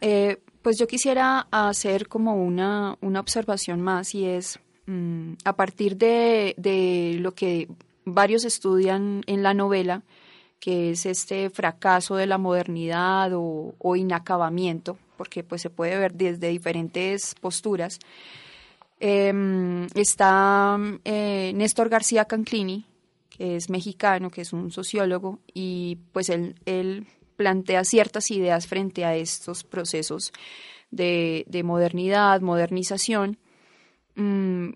Eh, 0.00 0.38
pues 0.62 0.78
yo 0.78 0.86
quisiera 0.86 1.48
hacer 1.50 2.06
como 2.06 2.36
una, 2.36 2.96
una 3.00 3.18
observación 3.18 3.80
más 3.80 4.14
y 4.14 4.24
es 4.24 4.60
mm, 4.86 5.32
a 5.44 5.56
partir 5.56 5.96
de, 5.96 6.54
de 6.58 7.16
lo 7.18 7.34
que 7.34 7.68
varios 8.04 8.44
estudian 8.44 9.22
en 9.26 9.42
la 9.42 9.52
novela, 9.52 10.04
que 10.64 10.92
es 10.92 11.04
este 11.04 11.50
fracaso 11.50 12.16
de 12.16 12.26
la 12.26 12.38
modernidad 12.38 13.32
o, 13.34 13.96
inacabamiento, 13.96 14.96
porque 15.18 15.44
pues 15.44 15.60
se 15.60 15.68
puede 15.68 15.98
ver 15.98 16.14
desde 16.14 16.48
diferentes 16.48 17.34
posturas. 17.34 17.98
Em, 18.98 19.84
está 19.94 20.78
eh, 21.04 21.52
Néstor 21.54 21.90
García 21.90 22.24
Canclini, 22.24 22.86
que 23.28 23.56
es 23.56 23.68
mexicano, 23.68 24.30
que 24.30 24.40
es 24.40 24.54
un 24.54 24.70
sociólogo, 24.70 25.38
y 25.52 25.98
pues 26.12 26.30
él, 26.30 26.54
él 26.64 27.06
plantea 27.36 27.84
ciertas 27.84 28.30
ideas 28.30 28.66
frente 28.66 29.04
a 29.04 29.14
estos 29.16 29.64
procesos 29.64 30.32
de, 30.90 31.44
modernidad, 31.62 32.40
modernización, 32.40 33.36
mm, 34.14 34.70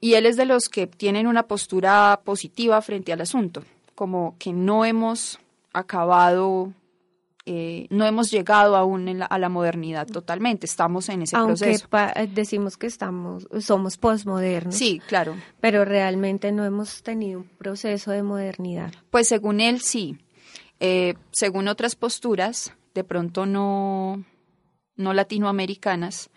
y 0.00 0.14
él 0.14 0.26
es 0.26 0.36
de 0.36 0.46
los 0.46 0.68
que 0.68 0.88
tienen 0.88 1.28
una 1.28 1.46
postura 1.46 2.22
positiva 2.24 2.82
frente 2.82 3.12
al 3.12 3.20
asunto, 3.20 3.62
como 3.98 4.36
que 4.38 4.52
no 4.52 4.84
hemos 4.84 5.40
acabado 5.72 6.72
eh, 7.46 7.88
no 7.90 8.06
hemos 8.06 8.30
llegado 8.30 8.76
aún 8.76 9.22
a 9.28 9.38
la 9.40 9.48
modernidad 9.48 10.06
totalmente, 10.06 10.66
estamos 10.66 11.08
en 11.08 11.22
ese 11.22 11.36
Aunque 11.36 11.80
Aunque 11.90 12.28
decimos 12.32 12.76
que 12.76 12.86
estamos, 12.86 13.48
somos 13.58 13.96
posmodernos. 13.96 14.76
Sí, 14.76 15.00
claro. 15.04 15.34
Pero 15.60 15.84
realmente 15.84 16.52
no 16.52 16.64
hemos 16.64 17.02
tenido 17.02 17.40
un 17.40 17.48
proceso 17.48 18.12
de 18.12 18.22
modernidad. 18.22 18.92
Pues 19.10 19.26
según 19.26 19.60
él 19.60 19.80
sí. 19.80 20.16
Eh, 20.78 21.14
según 21.32 21.66
otras 21.66 21.96
posturas, 21.96 22.72
de 22.94 23.02
pronto 23.02 23.46
no, 23.46 24.22
no 24.94 25.12
latinoamericanas, 25.12 26.30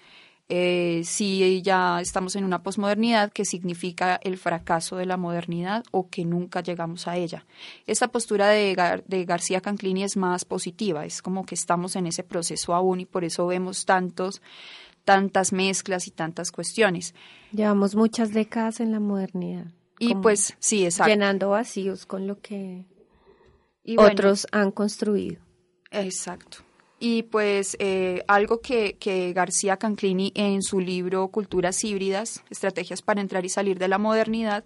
eh, 0.53 1.03
si 1.05 1.61
ya 1.61 2.01
estamos 2.01 2.35
en 2.35 2.43
una 2.43 2.61
posmodernidad 2.61 3.31
que 3.31 3.45
significa 3.45 4.19
el 4.21 4.37
fracaso 4.37 4.97
de 4.97 5.05
la 5.05 5.15
modernidad 5.15 5.85
o 5.91 6.09
que 6.09 6.25
nunca 6.25 6.61
llegamos 6.61 7.07
a 7.07 7.15
ella. 7.15 7.45
Esta 7.87 8.09
postura 8.09 8.49
de, 8.49 9.01
de 9.07 9.23
García 9.23 9.61
Canclini 9.61 10.03
es 10.03 10.17
más 10.17 10.43
positiva, 10.43 11.05
es 11.05 11.21
como 11.21 11.45
que 11.45 11.55
estamos 11.55 11.95
en 11.95 12.05
ese 12.05 12.23
proceso 12.23 12.73
aún 12.73 12.99
y 12.99 13.05
por 13.05 13.23
eso 13.23 13.47
vemos 13.47 13.85
tantos 13.85 14.41
tantas 15.05 15.53
mezclas 15.53 16.07
y 16.07 16.11
tantas 16.11 16.51
cuestiones. 16.51 17.15
Llevamos 17.53 17.95
muchas 17.95 18.33
décadas 18.33 18.81
en 18.81 18.91
la 18.91 18.99
modernidad. 18.99 19.67
Y 19.99 20.15
pues 20.15 20.57
sí, 20.59 20.83
exacto. 20.83 21.11
Llenando 21.11 21.51
vacíos 21.51 22.05
con 22.05 22.27
lo 22.27 22.41
que 22.41 22.83
otros 23.97 24.47
han 24.51 24.71
construido. 24.71 25.41
Exacto. 25.91 26.57
Y 27.03 27.23
pues 27.23 27.75
eh, 27.79 28.23
algo 28.27 28.61
que, 28.61 29.33
García 29.35 29.77
Canclini 29.77 30.31
en 30.35 30.61
su 30.61 30.79
libro 30.79 31.29
Culturas 31.29 31.83
híbridas, 31.83 32.43
Estrategias 32.51 33.01
para 33.01 33.21
entrar 33.21 33.43
y 33.43 33.49
salir 33.49 33.79
de 33.79 33.87
la 33.87 33.97
modernidad, 33.97 34.63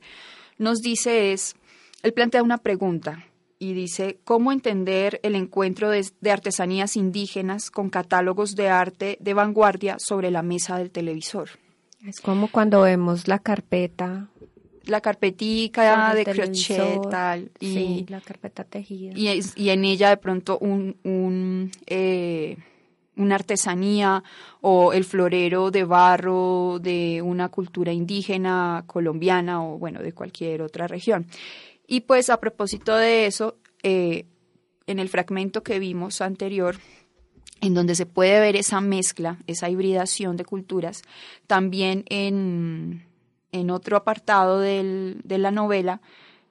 nos 0.57 0.79
dice 0.79 1.31
es, 1.31 1.55
él 2.03 2.13
plantea 2.13 2.43
una 2.43 2.57
pregunta 2.57 3.25
y 3.57 3.71
dice, 3.71 4.19
¿cómo 4.25 4.51
entender 4.51 5.21
el 5.23 5.35
encuentro 5.35 5.89
de 5.89 6.31
artesanías 6.31 6.97
indígenas 6.97 7.71
con 7.71 7.89
catálogos 7.89 8.55
de 8.55 8.67
arte 8.67 9.17
de 9.21 9.33
vanguardia 9.33 9.95
sobre 9.97 10.29
la 10.29 10.41
mesa 10.41 10.77
del 10.77 10.91
televisor? 10.91 11.51
Es 12.05 12.19
como 12.19 12.51
cuando 12.51 12.81
vemos 12.81 13.29
la 13.29 13.39
carpeta 13.39 14.27
la 14.85 15.01
carpetica 15.01 16.13
de 16.13 16.25
crochet 16.25 17.01
tal 17.09 17.51
y 17.59 18.05
la 18.07 18.21
carpeta 18.21 18.63
tejida. 18.63 19.13
y, 19.15 19.39
y, 19.55 19.69
en 19.69 19.85
ella 19.85 20.09
de 20.09 20.17
pronto 20.17 20.57
un, 20.59 20.97
un 21.03 21.71
eh, 21.87 22.57
una 23.17 23.35
artesanía 23.35 24.23
o 24.61 24.93
el 24.93 25.05
florero 25.05 25.71
de 25.71 25.83
barro 25.83 26.79
de 26.79 27.21
una 27.21 27.49
cultura 27.49 27.93
indígena 27.93 28.83
colombiana 28.87 29.63
o 29.63 29.77
bueno 29.77 30.01
de 30.01 30.13
cualquier 30.13 30.61
otra 30.61 30.87
región. 30.87 31.27
Y 31.87 32.01
pues 32.01 32.29
a 32.29 32.39
propósito 32.39 32.95
de 32.95 33.25
eso 33.25 33.57
eh, 33.83 34.25
en 34.87 34.99
el 34.99 35.09
fragmento 35.09 35.63
que 35.63 35.79
vimos 35.79 36.21
anterior 36.21 36.77
en 37.61 37.73
donde 37.73 37.95
se 37.95 38.05
puede 38.05 38.39
ver 38.39 38.55
esa 38.55 38.81
mezcla, 38.81 39.39
esa 39.47 39.69
hibridación 39.69 40.37
de 40.37 40.45
culturas, 40.45 41.01
también 41.47 42.03
en, 42.09 43.05
en 43.55 43.71
otro 43.71 43.95
apartado 43.97 44.59
de 44.59 45.37
la 45.37 45.51
novela, 45.51 46.01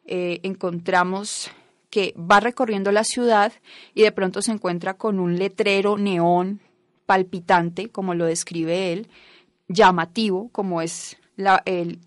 eh, 0.07 0.41
encontramos 0.43 1.51
que 1.91 2.15
va 2.19 2.41
recorriendo 2.41 2.91
la 2.93 3.05
ciudad 3.05 3.53
y 3.95 4.03
de 4.03 4.13
pronto 4.13 4.43
se 4.43 4.53
encuentra 4.53 4.95
con 4.95 5.21
un 5.21 5.39
letrero 5.39 5.97
neón 5.97 6.61
palpitante, 7.07 7.91
como 7.91 8.15
lo 8.15 8.25
describe 8.25 8.93
él, 8.93 9.09
llamativo, 9.69 10.49
como 10.51 10.81
es 10.83 11.17
el, 11.65 12.01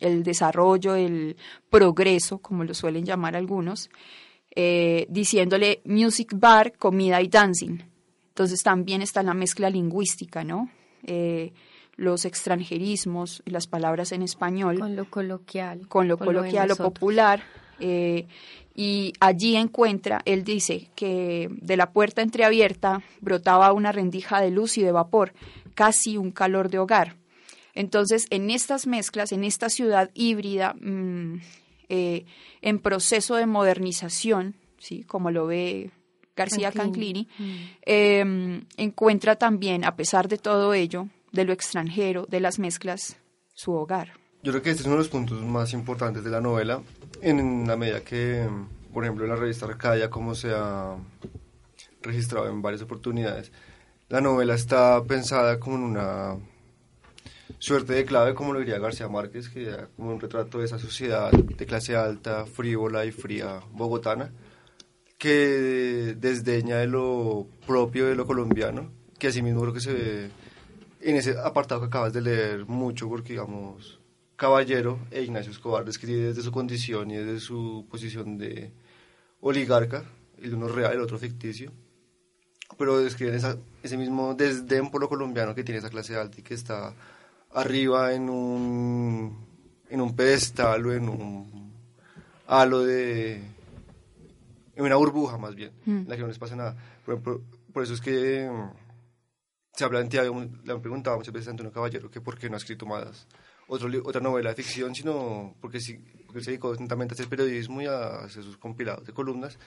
desarrollo, 0.00 0.94
el 0.96 1.36
progreso, 1.70 2.38
como 2.38 2.64
lo 2.64 2.74
suelen 2.74 3.04
llamar 3.04 3.36
algunos, 3.36 3.88
eh, 4.54 5.06
diciéndole 5.08 5.80
music 5.84 6.32
bar, 6.34 6.76
comida 6.76 7.22
y 7.22 7.28
dancing. 7.28 7.78
Entonces 8.28 8.62
también 8.62 9.00
está 9.00 9.22
la 9.22 9.34
mezcla 9.34 9.70
lingüística, 9.70 10.42
¿no? 10.44 10.70
Eh, 11.06 11.52
los 11.96 12.24
extranjerismos, 12.24 13.42
las 13.46 13.66
palabras 13.66 14.12
en 14.12 14.22
español. 14.22 14.78
Con 14.78 14.96
lo 14.96 15.10
coloquial. 15.10 15.86
Con 15.88 16.08
lo 16.08 16.18
coloquial 16.18 16.70
o 16.72 16.76
popular. 16.76 17.42
Eh, 17.80 18.26
y 18.74 19.12
allí 19.20 19.56
encuentra, 19.56 20.20
él 20.24 20.42
dice 20.42 20.90
que 20.96 21.48
de 21.50 21.76
la 21.76 21.92
puerta 21.92 22.22
entreabierta 22.22 23.02
brotaba 23.20 23.72
una 23.72 23.92
rendija 23.92 24.40
de 24.40 24.50
luz 24.50 24.78
y 24.78 24.82
de 24.82 24.90
vapor, 24.90 25.32
casi 25.74 26.16
un 26.16 26.32
calor 26.32 26.70
de 26.70 26.78
hogar. 26.80 27.16
Entonces, 27.74 28.26
en 28.30 28.50
estas 28.50 28.86
mezclas, 28.86 29.32
en 29.32 29.44
esta 29.44 29.68
ciudad 29.68 30.10
híbrida, 30.14 30.74
mm, 30.80 31.40
eh, 31.88 32.24
en 32.62 32.78
proceso 32.78 33.36
de 33.36 33.46
modernización, 33.46 34.54
¿sí? 34.78 35.04
como 35.04 35.30
lo 35.30 35.46
ve 35.46 35.90
García 36.36 36.72
Canclini, 36.72 37.28
mm. 37.38 37.54
em, 37.82 38.64
encuentra 38.76 39.36
también, 39.36 39.84
a 39.84 39.94
pesar 39.94 40.28
de 40.28 40.38
todo 40.38 40.74
ello, 40.74 41.08
de 41.34 41.44
lo 41.44 41.52
extranjero, 41.52 42.26
de 42.28 42.40
las 42.40 42.58
mezclas, 42.58 43.16
su 43.52 43.72
hogar. 43.72 44.12
Yo 44.42 44.52
creo 44.52 44.62
que 44.62 44.70
este 44.70 44.82
es 44.82 44.86
uno 44.86 44.96
de 44.96 45.02
los 45.02 45.08
puntos 45.08 45.42
más 45.42 45.72
importantes 45.72 46.22
de 46.22 46.30
la 46.30 46.40
novela, 46.40 46.80
en 47.20 47.66
la 47.66 47.76
medida 47.76 48.02
que, 48.02 48.46
por 48.92 49.04
ejemplo, 49.04 49.24
en 49.24 49.30
la 49.30 49.36
revista 49.36 49.66
Arcadia, 49.66 50.10
como 50.10 50.34
se 50.34 50.52
ha 50.54 50.96
registrado 52.02 52.48
en 52.48 52.62
varias 52.62 52.82
oportunidades, 52.82 53.50
la 54.08 54.20
novela 54.20 54.54
está 54.54 55.02
pensada 55.04 55.58
como 55.58 55.76
en 55.76 55.82
una 55.82 56.36
suerte 57.58 57.94
de 57.94 58.04
clave, 58.04 58.34
como 58.34 58.52
lo 58.52 58.60
diría 58.60 58.78
García 58.78 59.08
Márquez, 59.08 59.48
que 59.48 59.64
era 59.64 59.88
como 59.96 60.12
un 60.12 60.20
retrato 60.20 60.58
de 60.58 60.66
esa 60.66 60.78
sociedad 60.78 61.32
de 61.32 61.66
clase 61.66 61.96
alta, 61.96 62.46
frívola 62.46 63.06
y 63.06 63.10
fría 63.12 63.60
bogotana, 63.72 64.30
que 65.18 66.14
desdeña 66.18 66.76
de 66.76 66.86
lo 66.86 67.46
propio 67.66 68.06
de 68.06 68.14
lo 68.14 68.26
colombiano, 68.26 68.92
que 69.18 69.28
asimismo 69.28 69.62
creo 69.62 69.72
que 69.72 69.80
se 69.80 69.92
ve 69.92 70.30
en 71.04 71.16
ese 71.16 71.38
apartado 71.38 71.80
que 71.82 71.86
acabas 71.86 72.12
de 72.12 72.22
leer 72.22 72.66
mucho, 72.66 73.08
porque 73.08 73.34
digamos, 73.34 74.00
Caballero 74.36 74.98
e 75.10 75.22
Ignacio 75.22 75.52
Escobar 75.52 75.84
describe 75.84 76.28
desde 76.28 76.42
su 76.42 76.50
condición 76.50 77.10
y 77.10 77.16
desde 77.16 77.40
su 77.40 77.86
posición 77.90 78.38
de 78.38 78.72
oligarca, 79.40 80.04
el 80.42 80.54
uno 80.54 80.68
real, 80.68 80.94
el 80.94 81.00
otro 81.00 81.18
ficticio, 81.18 81.70
pero 82.78 82.98
describen 82.98 83.40
ese 83.82 83.96
mismo 83.96 84.34
desdén 84.34 84.90
por 84.90 85.00
lo 85.00 85.08
colombiano 85.08 85.54
que 85.54 85.62
tiene 85.62 85.78
esa 85.78 85.90
clase 85.90 86.16
alta 86.16 86.40
y 86.40 86.42
que 86.42 86.54
está 86.54 86.94
arriba 87.52 88.14
en 88.14 88.28
un, 88.28 89.46
en 89.88 90.00
un 90.00 90.16
pedestal 90.16 90.86
o 90.86 90.92
en 90.92 91.08
un 91.08 91.72
halo 92.46 92.80
de... 92.84 93.42
en 94.76 94.84
una 94.84 94.96
burbuja 94.96 95.38
más 95.38 95.54
bien, 95.54 95.72
mm. 95.84 95.98
en 95.98 96.08
la 96.08 96.16
que 96.16 96.22
no 96.22 96.28
les 96.28 96.38
pasa 96.38 96.56
nada. 96.56 96.76
Por, 97.04 97.82
eso 97.82 97.94
es 97.94 98.00
que 98.00 98.50
se 99.74 99.84
habla 99.84 100.00
en 100.00 100.08
Tiago, 100.08 100.40
le 100.64 100.72
han 100.72 100.80
preguntado 100.80 101.16
muchas 101.16 101.34
veces 101.34 101.48
a 101.48 101.50
Antonio 101.50 101.72
Caballero 101.72 102.10
que 102.10 102.20
por 102.20 102.38
qué 102.38 102.48
no 102.48 102.54
ha 102.54 102.58
escrito 102.58 102.86
más 102.86 103.26
otro, 103.66 103.88
otra 104.04 104.20
novela 104.20 104.50
de 104.50 104.56
ficción, 104.56 104.94
sino 104.94 105.56
porque, 105.60 105.80
sí, 105.80 105.98
porque 106.26 106.42
se 106.42 106.50
dedicó 106.50 106.72
atentamente 106.72 107.12
a 107.12 107.14
hacer 107.14 107.28
periodismo 107.28 107.82
y 107.82 107.86
a 107.86 108.20
hacer 108.20 108.44
sus 108.44 108.56
compilados 108.56 109.06
de 109.06 109.12
columnas. 109.12 109.58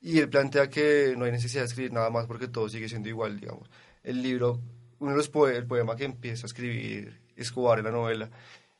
Y 0.00 0.18
él 0.18 0.28
plantea 0.28 0.68
que 0.68 1.14
no 1.16 1.26
hay 1.26 1.32
necesidad 1.32 1.62
de 1.62 1.66
escribir 1.66 1.92
nada 1.92 2.10
más 2.10 2.26
porque 2.26 2.48
todo 2.48 2.68
sigue 2.68 2.88
siendo 2.88 3.08
igual, 3.08 3.38
digamos. 3.38 3.68
El 4.02 4.22
libro, 4.22 4.60
uno 4.98 5.12
de 5.12 5.16
los 5.16 5.28
poemas, 5.28 5.58
el 5.58 5.66
poema 5.66 5.96
que 5.96 6.04
empieza 6.04 6.46
a 6.46 6.48
escribir 6.48 7.20
Escobar 7.36 7.78
en 7.78 7.84
la 7.84 7.90
novela 7.90 8.30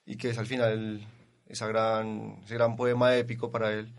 y 0.04 0.16
que 0.16 0.30
es 0.30 0.38
al 0.38 0.46
final 0.46 1.06
esa 1.46 1.66
gran, 1.66 2.40
ese 2.44 2.54
gran 2.54 2.76
poema 2.76 3.16
épico 3.16 3.50
para 3.50 3.72
él 3.72 3.92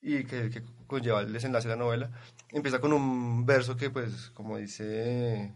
y 0.00 0.24
que, 0.24 0.50
que 0.50 0.62
conlleva 0.86 1.20
el 1.20 1.32
desenlace 1.32 1.68
de 1.68 1.74
la 1.74 1.82
novela, 1.82 2.10
empieza 2.50 2.80
con 2.80 2.92
un 2.92 3.44
verso 3.44 3.76
que, 3.76 3.90
pues, 3.90 4.30
como 4.30 4.56
dice 4.56 5.52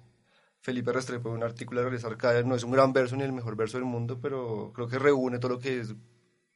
Felipe 0.60 0.92
Restrepo 0.92 1.30
en 1.30 1.36
un 1.36 1.42
artículo 1.42 1.80
de 1.80 1.90
Redes 1.90 2.04
Arcadia, 2.04 2.42
no 2.42 2.54
es 2.54 2.64
un 2.64 2.72
gran 2.72 2.92
verso 2.92 3.16
ni 3.16 3.24
el 3.24 3.32
mejor 3.32 3.56
verso 3.56 3.78
del 3.78 3.86
mundo, 3.86 4.18
pero 4.20 4.72
creo 4.74 4.88
que 4.88 4.98
reúne 4.98 5.38
todo 5.38 5.52
lo 5.52 5.58
que 5.58 5.80
es 5.80 5.94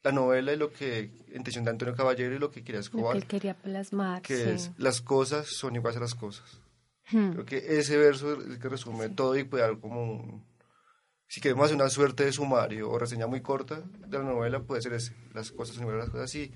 la 0.03 0.11
novela 0.11 0.53
y 0.53 0.57
lo 0.57 0.71
que, 0.71 1.11
intención 1.33 1.65
de 1.65 1.71
Antonio 1.71 1.95
Caballero 1.95 2.35
y 2.35 2.39
lo 2.39 2.51
que 2.51 2.63
quería 2.63 2.81
Escobar. 2.81 3.07
Lo 3.07 3.11
que 3.13 3.17
él 3.17 3.27
quería 3.27 3.53
plasmar. 3.55 4.21
Que 4.21 4.53
es, 4.53 4.71
las 4.77 5.01
cosas 5.01 5.47
son 5.47 5.75
iguales 5.75 5.97
a 5.97 6.01
las 6.01 6.15
cosas. 6.15 6.61
Hmm. 7.11 7.31
Creo 7.31 7.45
que 7.45 7.79
ese 7.79 7.97
verso 7.97 8.33
es 8.33 8.47
el 8.47 8.59
que 8.59 8.69
resume 8.69 9.09
todo 9.09 9.35
y 9.37 9.43
puede 9.43 9.63
dar 9.63 9.79
como 9.79 10.01
un, 10.01 10.43
si 11.27 11.41
queremos 11.41 11.65
hacer 11.65 11.75
una 11.75 11.89
suerte 11.89 12.23
de 12.23 12.31
sumario 12.31 12.89
o 12.89 12.97
reseña 12.97 13.27
muy 13.27 13.41
corta 13.41 13.81
de 13.81 14.17
la 14.17 14.23
novela, 14.23 14.61
puede 14.61 14.81
ser 14.81 14.93
ese, 14.93 15.13
las 15.33 15.51
cosas 15.51 15.75
son 15.75 15.83
iguales 15.83 16.03
a 16.03 16.05
las 16.05 16.13
cosas. 16.13 16.35
Y 16.35 16.53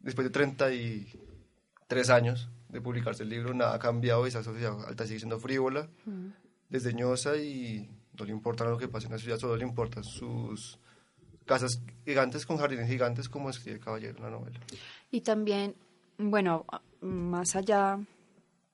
después 0.00 0.26
de 0.26 0.30
33 0.30 2.10
años 2.10 2.50
de 2.68 2.80
publicarse 2.80 3.22
el 3.22 3.30
libro, 3.30 3.54
nada 3.54 3.74
ha 3.74 3.78
cambiado 3.78 4.26
y 4.26 4.28
esa 4.28 4.42
sociedad 4.42 4.76
alta 4.86 5.06
sigue 5.06 5.20
siendo 5.20 5.38
frívola, 5.38 5.88
hmm. 6.04 6.28
desdeñosa 6.68 7.36
y 7.36 7.88
no 8.18 8.24
le 8.24 8.32
importa 8.32 8.64
lo 8.64 8.76
que 8.76 8.88
pase 8.88 9.06
en 9.06 9.12
la 9.12 9.18
ciudad, 9.18 9.38
solo 9.38 9.56
le 9.56 9.64
importan 9.64 10.04
sus 10.04 10.78
casas 11.46 11.80
gigantes 12.04 12.44
con 12.46 12.58
jardines 12.58 12.88
gigantes, 12.88 13.28
como 13.28 13.50
escribe 13.50 13.80
Caballero 13.80 14.18
en 14.18 14.22
la 14.22 14.30
novela. 14.30 14.60
Y 15.10 15.22
también, 15.22 15.74
bueno, 16.18 16.66
más 17.00 17.56
allá, 17.56 17.98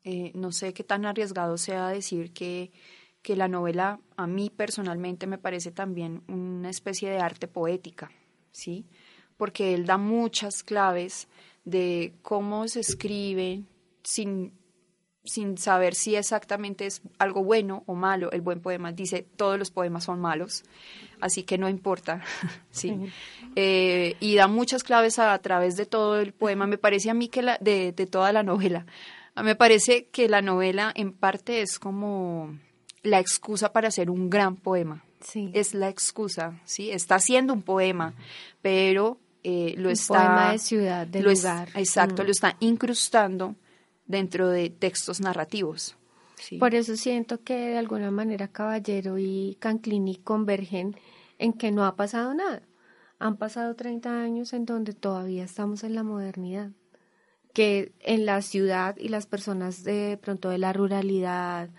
eh, 0.02 0.32
no 0.34 0.50
sé 0.50 0.74
qué 0.74 0.82
tan 0.82 1.06
arriesgado 1.06 1.56
sea 1.56 1.88
decir 1.88 2.32
que, 2.32 2.72
que 3.22 3.36
la 3.36 3.48
novela 3.48 4.00
a 4.16 4.26
mí 4.26 4.50
personalmente 4.50 5.26
me 5.26 5.38
parece 5.38 5.70
también 5.70 6.22
una 6.26 6.68
especie 6.68 7.08
de 7.08 7.18
arte 7.18 7.46
poética, 7.46 8.10
¿sí? 8.50 8.86
Porque 9.36 9.74
él 9.74 9.86
da 9.86 9.96
muchas 9.96 10.62
claves 10.62 11.28
de 11.64 12.12
cómo 12.22 12.68
se 12.68 12.80
escribe 12.80 13.62
sin 14.02 14.52
sin 15.24 15.56
saber 15.56 15.94
si 15.94 16.16
exactamente 16.16 16.86
es 16.86 17.00
algo 17.18 17.42
bueno 17.42 17.82
o 17.86 17.94
malo. 17.94 18.30
El 18.30 18.42
buen 18.42 18.60
poema 18.60 18.92
dice 18.92 19.26
todos 19.36 19.58
los 19.58 19.70
poemas 19.70 20.04
son 20.04 20.20
malos, 20.20 20.64
así 21.20 21.42
que 21.44 21.58
no 21.58 21.68
importa, 21.68 22.22
sí. 22.70 22.94
Eh, 23.56 24.16
y 24.20 24.34
da 24.36 24.46
muchas 24.48 24.84
claves 24.84 25.18
a, 25.18 25.36
través 25.38 25.76
de 25.76 25.86
todo 25.86 26.20
el 26.20 26.32
poema. 26.32 26.66
Me 26.66 26.78
parece 26.78 27.10
a 27.10 27.14
mí 27.14 27.28
que 27.28 27.42
la, 27.42 27.58
de, 27.60 27.92
de 27.92 28.06
toda 28.06 28.32
la 28.32 28.42
novela. 28.42 28.86
Me 29.42 29.56
parece 29.56 30.06
que 30.06 30.28
la 30.28 30.42
novela 30.42 30.92
en 30.94 31.12
parte 31.12 31.60
es 31.60 31.78
como 31.78 32.56
la 33.02 33.18
excusa 33.18 33.72
para 33.72 33.88
hacer 33.88 34.10
un 34.10 34.30
gran 34.30 34.56
poema. 34.56 35.04
Sí. 35.20 35.50
Es 35.54 35.72
la 35.72 35.88
excusa, 35.88 36.60
sí. 36.64 36.90
Está 36.90 37.14
haciendo 37.14 37.54
un 37.54 37.62
poema, 37.62 38.14
pero 38.60 39.18
eh, 39.44 39.74
lo 39.76 39.88
un 39.88 39.92
está. 39.92 40.14
Poema 40.14 40.52
de 40.52 40.58
ciudad, 40.58 41.06
de 41.06 41.22
lugar. 41.22 41.68
exacto, 41.74 42.22
mm. 42.22 42.26
lo 42.26 42.32
está 42.32 42.56
incrustando 42.60 43.56
dentro 44.06 44.48
de 44.48 44.70
textos 44.70 45.20
narrativos. 45.20 45.96
Por 46.58 46.74
eso 46.74 46.96
siento 46.96 47.42
que 47.42 47.54
de 47.54 47.78
alguna 47.78 48.10
manera 48.10 48.48
Caballero 48.48 49.18
y 49.18 49.56
Canclini 49.60 50.16
convergen 50.16 50.96
en 51.38 51.52
que 51.52 51.70
no 51.72 51.84
ha 51.84 51.96
pasado 51.96 52.34
nada. 52.34 52.62
Han 53.18 53.36
pasado 53.36 53.74
30 53.76 54.22
años 54.22 54.52
en 54.52 54.66
donde 54.66 54.92
todavía 54.92 55.44
estamos 55.44 55.84
en 55.84 55.94
la 55.94 56.02
modernidad, 56.02 56.70
que 57.52 57.92
en 58.00 58.26
la 58.26 58.42
ciudad 58.42 58.96
y 58.98 59.08
las 59.08 59.26
personas 59.26 59.84
de 59.84 60.18
pronto 60.20 60.50
de 60.50 60.58
la 60.58 60.72
ruralidad, 60.72 61.70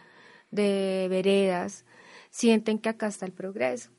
de 0.52 1.08
veredas, 1.10 1.86
sienten 2.30 2.80
que 2.80 2.90
acá 2.90 3.08
está 3.08 3.26
el 3.26 3.34
progreso 3.34 3.95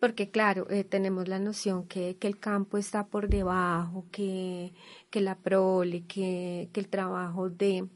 porque 0.00 0.30
claro, 0.30 0.66
eh, 0.70 0.82
tenemos 0.82 1.28
la 1.28 1.38
noción 1.38 1.86
que, 1.86 2.16
que, 2.16 2.26
el 2.26 2.38
campo 2.38 2.78
está 2.78 3.06
por 3.06 3.28
debajo, 3.28 4.06
que, 4.10 4.72
que 5.10 5.20
la 5.20 5.36
prole, 5.36 6.04
que, 6.06 6.70
que 6.72 6.80
el 6.80 6.88
trabajo 6.88 7.50
de... 7.50 7.86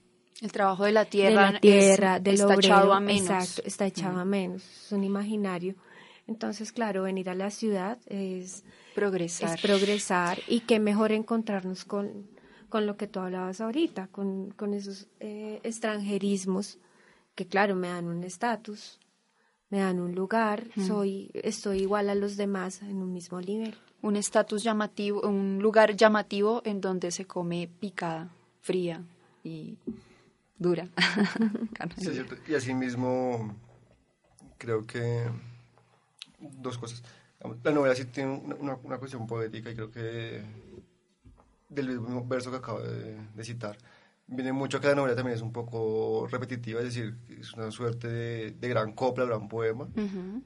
El 0.42 0.52
trabajo 0.52 0.84
de 0.84 0.92
la 0.92 1.06
tierra, 1.06 1.46
de 1.46 1.52
la 1.52 1.60
tierra 1.60 2.20
del 2.20 2.34
está 2.34 2.54
echado 2.54 2.92
a 2.92 3.00
menos. 3.00 3.22
Exacto, 3.22 3.62
está 3.64 3.86
echado 3.86 4.18
a 4.18 4.24
menos, 4.26 4.62
es 4.62 4.92
un 4.92 5.02
imaginario. 5.02 5.76
Entonces, 6.26 6.72
claro, 6.72 7.04
venir 7.04 7.30
a 7.30 7.34
la 7.34 7.50
ciudad 7.50 7.98
es 8.06 8.64
progresar. 8.94 9.54
Es 9.54 9.62
progresar 9.62 10.40
y 10.46 10.60
qué 10.60 10.80
mejor 10.80 11.12
encontrarnos 11.12 11.86
con, 11.86 12.28
con 12.68 12.86
lo 12.86 12.98
que 12.98 13.06
tú 13.06 13.20
hablabas 13.20 13.62
ahorita, 13.62 14.08
con, 14.08 14.50
con 14.50 14.74
esos 14.74 15.08
eh, 15.20 15.60
extranjerismos 15.62 16.78
que, 17.34 17.46
claro, 17.46 17.74
me 17.76 17.88
dan 17.88 18.06
un 18.06 18.24
estatus, 18.24 18.98
me 19.70 19.78
dan 19.78 19.98
un 20.00 20.14
lugar, 20.14 20.68
soy, 20.86 21.30
estoy 21.34 21.80
igual 21.80 22.08
a 22.08 22.14
los 22.14 22.36
demás 22.36 22.82
en 22.82 22.96
un 22.96 23.12
mismo 23.12 23.40
nivel. 23.40 23.74
Un 24.02 24.16
estatus 24.16 24.62
llamativo, 24.62 25.22
un 25.22 25.58
lugar 25.60 25.96
llamativo 25.96 26.62
en 26.64 26.80
donde 26.80 27.10
se 27.10 27.24
come 27.24 27.68
picada, 27.80 28.30
fría 28.60 29.02
y 29.42 29.76
dura. 30.58 30.88
y 32.48 32.54
asimismo, 32.54 33.56
creo 34.58 34.86
que 34.86 35.24
dos 36.38 36.78
cosas. 36.78 37.02
La 37.62 37.72
novela 37.72 37.94
sí 37.94 38.04
tiene 38.06 38.32
una, 38.58 38.76
una 38.82 38.98
cuestión 38.98 39.26
poética 39.26 39.70
y 39.70 39.74
creo 39.74 39.90
que 39.90 40.42
del 41.68 41.88
mismo 41.88 42.24
verso 42.26 42.50
que 42.50 42.58
acabo 42.58 42.80
de, 42.80 43.18
de 43.34 43.44
citar 43.44 43.76
viene 44.26 44.52
mucho 44.52 44.80
que 44.80 44.88
la 44.88 44.94
novela 44.94 45.14
también 45.14 45.36
es 45.36 45.42
un 45.42 45.52
poco 45.52 46.26
repetitiva, 46.30 46.80
es 46.80 46.86
decir, 46.86 47.16
es 47.40 47.52
una 47.54 47.70
suerte 47.70 48.08
de, 48.08 48.68
gran 48.68 48.92
copla, 48.92 49.24
gran 49.24 49.48
poema, 49.48 49.88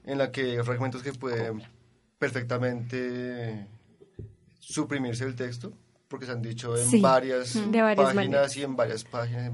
en 0.03 0.17
la 0.17 0.31
que 0.31 0.57
hay 0.57 0.63
fragmentos 0.63 1.01
que 1.01 1.13
pueden 1.13 1.63
perfectamente 2.17 3.67
suprimirse 4.59 5.25
del 5.25 5.35
texto, 5.35 5.73
porque 6.07 6.25
se 6.25 6.33
han 6.33 6.41
dicho 6.41 6.77
en 6.77 7.01
varias, 7.01 7.57
páginas 7.95 8.57
y 8.57 8.63
en 8.63 8.75
varias 8.75 9.03
páginas. 9.03 9.51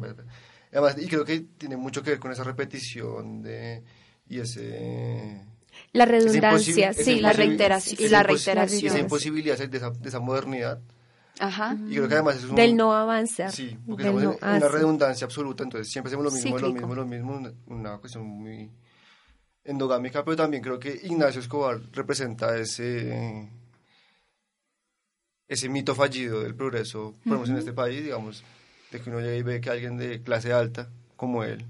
Además, 0.72 0.96
y 0.98 1.08
creo 1.08 1.24
que 1.24 1.42
tiene 1.58 1.78
mucho 1.78 2.04
que 2.04 2.12
ver 2.12 2.20
con 2.20 2.32
esa 2.32 2.44
repetición 2.44 3.42
de, 3.42 3.84
y 4.28 4.40
ese... 4.40 5.42
La 5.92 6.06
redundancia, 6.06 6.94
sí, 6.94 7.20
la 7.20 7.34
reiteración. 7.34 7.98
Y 8.00 8.10
la 8.10 8.24
reiteración. 8.24 8.92
Esa 8.92 9.00
imposibilidad 9.00 9.58
de 9.58 9.78
esa, 9.78 9.90
de 9.90 10.08
esa 10.08 10.20
modernidad 10.20 10.80
Ajá. 11.40 11.76
Y 11.88 11.96
creo 11.96 12.08
que 12.08 12.14
además 12.16 12.38
es 12.38 12.46
un, 12.46 12.56
Del 12.56 12.76
no 12.76 12.94
avanzar. 12.94 13.52
Sí, 13.52 13.78
porque 13.86 14.04
estamos 14.04 14.24
en 14.24 14.30
una 14.42 14.68
redundancia 14.68 15.26
absoluta, 15.26 15.64
entonces 15.64 15.92
siempre 15.92 16.10
hacemos 16.10 16.26
lo 16.26 16.32
mismo, 16.32 16.58
lo 16.58 16.72
mismo, 16.72 16.96
lo 16.96 17.06
mismo, 17.06 17.52
una, 17.68 17.98
cuestión 17.98 18.26
muy 18.26 18.72
endogámica, 19.64 20.24
pero 20.24 20.38
también 20.38 20.64
creo 20.64 20.80
que 20.80 21.00
Ignacio 21.04 21.42
Escobar 21.42 21.80
representa 21.92 22.58
ese 22.58 23.50
ese 25.48 25.70
mito 25.70 25.94
fallido 25.94 26.42
del 26.42 26.56
progreso, 26.56 27.14
por 27.28 27.48
en 27.48 27.58
este 27.58 27.74
país, 27.74 28.04
digamos, 28.04 28.44
de 28.92 29.02
que 29.02 29.10
uno 29.10 29.20
llega 29.20 29.36
y 29.36 29.44
ve 29.44 29.62
que 29.62 29.70
alguien 29.70 29.98
de 29.98 30.22
clase 30.22 30.54
alta, 30.54 30.90
como 31.16 31.44
él, 31.44 31.66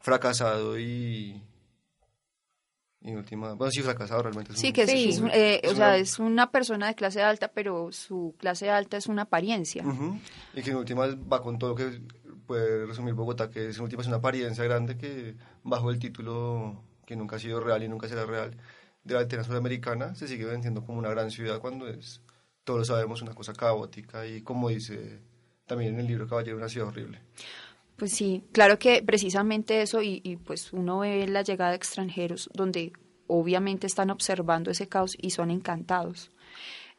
fracasado 0.00 0.78
y 0.78 1.42
y 3.04 3.14
última, 3.14 3.52
bueno, 3.52 3.70
sí, 3.70 3.82
fracasado 3.82 4.22
realmente. 4.22 4.56
sí, 4.56 4.72
que 4.72 4.82
es, 4.82 5.22
eh, 5.32 5.60
o 5.70 5.74
sea, 5.74 5.98
es 5.98 6.18
una 6.18 6.50
persona 6.50 6.86
de 6.86 6.94
clase 6.94 7.22
alta, 7.22 7.48
pero 7.48 7.92
su 7.92 8.34
clase 8.38 8.70
alta 8.70 8.96
es 8.96 9.08
una 9.08 9.22
apariencia. 9.22 9.84
Y 10.54 10.62
que 10.62 10.70
en 10.70 10.76
última 10.76 11.06
va 11.30 11.42
con 11.42 11.58
todo 11.58 11.70
lo 11.70 11.76
que 11.76 12.00
puede 12.46 12.86
resumir 12.86 13.12
Bogotá, 13.12 13.50
que 13.50 13.68
es 13.68 13.76
en 13.76 13.84
última 13.84 14.00
es 14.00 14.08
una 14.08 14.16
apariencia 14.16 14.64
grande 14.64 14.96
que 14.96 15.36
bajo 15.62 15.90
el 15.90 15.98
título 15.98 16.82
que 17.04 17.14
nunca 17.14 17.36
ha 17.36 17.38
sido 17.38 17.60
real 17.60 17.82
y 17.82 17.88
nunca 17.88 18.08
será 18.08 18.24
real, 18.24 18.56
de 19.04 19.14
la 19.14 19.20
alternancia 19.20 19.52
sudamericana 19.52 20.14
se 20.14 20.26
sigue 20.26 20.46
vendiendo 20.46 20.82
como 20.82 20.98
una 20.98 21.10
gran 21.10 21.30
ciudad 21.30 21.60
cuando 21.60 21.86
es, 21.86 22.22
todos 22.64 22.78
lo 22.78 22.84
sabemos, 22.86 23.20
una 23.20 23.34
cosa 23.34 23.52
caótica 23.52 24.26
y 24.26 24.40
como 24.40 24.70
dice 24.70 25.20
también 25.66 25.94
en 25.94 26.00
el 26.00 26.06
libro 26.06 26.26
Caballero, 26.26 26.56
una 26.56 26.68
ciudad 26.68 26.88
horrible. 26.88 27.20
Pues 27.96 28.12
sí, 28.12 28.42
claro 28.52 28.78
que 28.78 29.02
precisamente 29.02 29.82
eso 29.82 30.02
y, 30.02 30.20
y 30.24 30.36
pues 30.36 30.72
uno 30.72 31.00
ve 31.00 31.26
la 31.28 31.42
llegada 31.42 31.70
de 31.70 31.76
extranjeros 31.76 32.50
donde 32.52 32.92
obviamente 33.26 33.86
están 33.86 34.10
observando 34.10 34.70
ese 34.70 34.88
caos 34.88 35.16
y 35.20 35.30
son 35.30 35.50
encantados. 35.50 36.30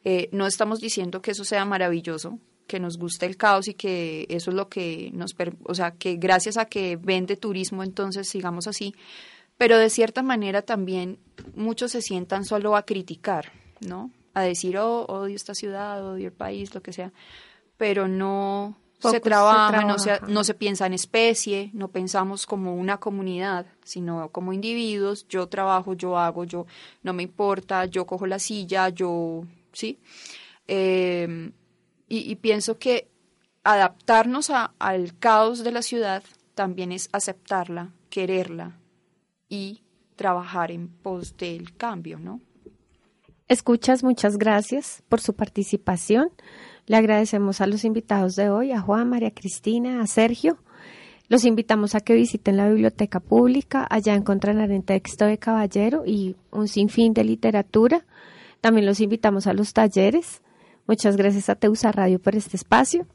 Eh, 0.04 0.28
no 0.32 0.46
estamos 0.46 0.80
diciendo 0.80 1.20
que 1.20 1.32
eso 1.32 1.44
sea 1.44 1.64
maravilloso, 1.64 2.38
que 2.66 2.80
nos 2.80 2.98
guste 2.98 3.26
el 3.26 3.36
caos 3.36 3.68
y 3.68 3.74
que 3.74 4.26
eso 4.28 4.50
es 4.50 4.56
lo 4.56 4.68
que 4.68 5.10
nos, 5.12 5.34
o 5.64 5.74
sea, 5.74 5.92
que 5.92 6.16
gracias 6.16 6.56
a 6.56 6.66
que 6.66 6.96
vende 6.96 7.36
turismo 7.36 7.82
entonces 7.82 8.28
sigamos 8.28 8.66
así, 8.66 8.94
pero 9.56 9.78
de 9.78 9.90
cierta 9.90 10.22
manera 10.22 10.62
también 10.62 11.18
muchos 11.54 11.92
se 11.92 12.02
sientan 12.02 12.44
solo 12.44 12.76
a 12.76 12.84
criticar, 12.84 13.52
¿no? 13.80 14.10
A 14.34 14.42
decir, 14.42 14.76
oh, 14.78 15.06
odio 15.06 15.34
esta 15.34 15.54
ciudad, 15.54 16.04
odio 16.04 16.26
el 16.26 16.32
país, 16.32 16.74
lo 16.74 16.82
que 16.82 16.92
sea, 16.92 17.12
pero 17.76 18.08
no 18.08 18.76
se 18.98 19.20
trabaja, 19.20 19.82
No, 19.82 19.98
se, 19.98 20.20
no 20.28 20.44
se 20.44 20.54
piensa 20.54 20.86
en 20.86 20.94
especie, 20.94 21.70
no 21.72 21.88
pensamos 21.88 22.46
como 22.46 22.74
una 22.74 22.98
comunidad, 22.98 23.66
sino 23.84 24.30
como 24.30 24.52
individuos, 24.52 25.26
yo 25.28 25.48
trabajo, 25.48 25.94
yo 25.94 26.18
hago, 26.18 26.44
yo 26.44 26.66
no 27.02 27.12
me 27.12 27.22
importa, 27.22 27.84
yo 27.86 28.06
cojo 28.06 28.26
la 28.26 28.38
silla, 28.38 28.88
yo, 28.88 29.44
¿sí? 29.72 29.98
Eh, 30.68 31.52
y, 32.08 32.36
pienso 32.36 32.78
que 32.78 33.08
adaptarnos 33.64 34.50
al 34.50 35.18
caos 35.18 35.64
de 35.64 35.72
la 35.72 35.82
ciudad 35.82 36.22
también 36.54 36.92
es 36.92 37.08
aceptarla, 37.12 37.92
quererla 38.10 38.78
y 39.48 39.82
trabajar 40.14 40.70
en 40.70 40.88
pos 40.88 41.36
del 41.36 41.76
cambio, 41.76 42.18
¿no? 42.18 42.40
Escuchas, 43.48 44.02
muchas 44.02 44.38
gracias 44.38 45.02
por 45.08 45.20
su 45.20 45.34
participación. 45.34 46.30
Le 46.86 46.96
agradecemos 46.96 47.60
a 47.60 47.66
los 47.66 47.84
invitados 47.84 48.36
de 48.36 48.48
hoy, 48.48 48.72
a 48.72 48.80
Juan, 48.80 49.10
María 49.10 49.32
Cristina, 49.32 50.00
a 50.00 50.06
Sergio. 50.06 50.58
Los 51.28 51.44
invitamos 51.44 51.96
a 51.96 52.00
que 52.00 52.14
visiten 52.14 52.56
la 52.56 52.68
biblioteca 52.68 53.18
pública. 53.18 53.86
Allá 53.90 54.14
encontrarán 54.14 54.70
el 54.70 54.84
texto 54.84 55.24
de 55.24 55.38
Caballero 55.38 56.04
y 56.06 56.36
un 56.52 56.68
sinfín 56.68 57.12
de 57.12 57.24
literatura. 57.24 58.06
También 58.60 58.86
los 58.86 59.00
invitamos 59.00 59.48
a 59.48 59.52
los 59.52 59.72
talleres. 59.72 60.42
Muchas 60.86 61.16
gracias 61.16 61.48
a 61.48 61.56
Teusa 61.56 61.90
Radio 61.90 62.20
por 62.20 62.36
este 62.36 62.56
espacio 62.56 63.06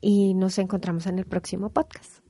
y 0.00 0.32
nos 0.32 0.58
encontramos 0.58 1.06
en 1.06 1.18
el 1.18 1.26
próximo 1.26 1.68
podcast. 1.68 2.22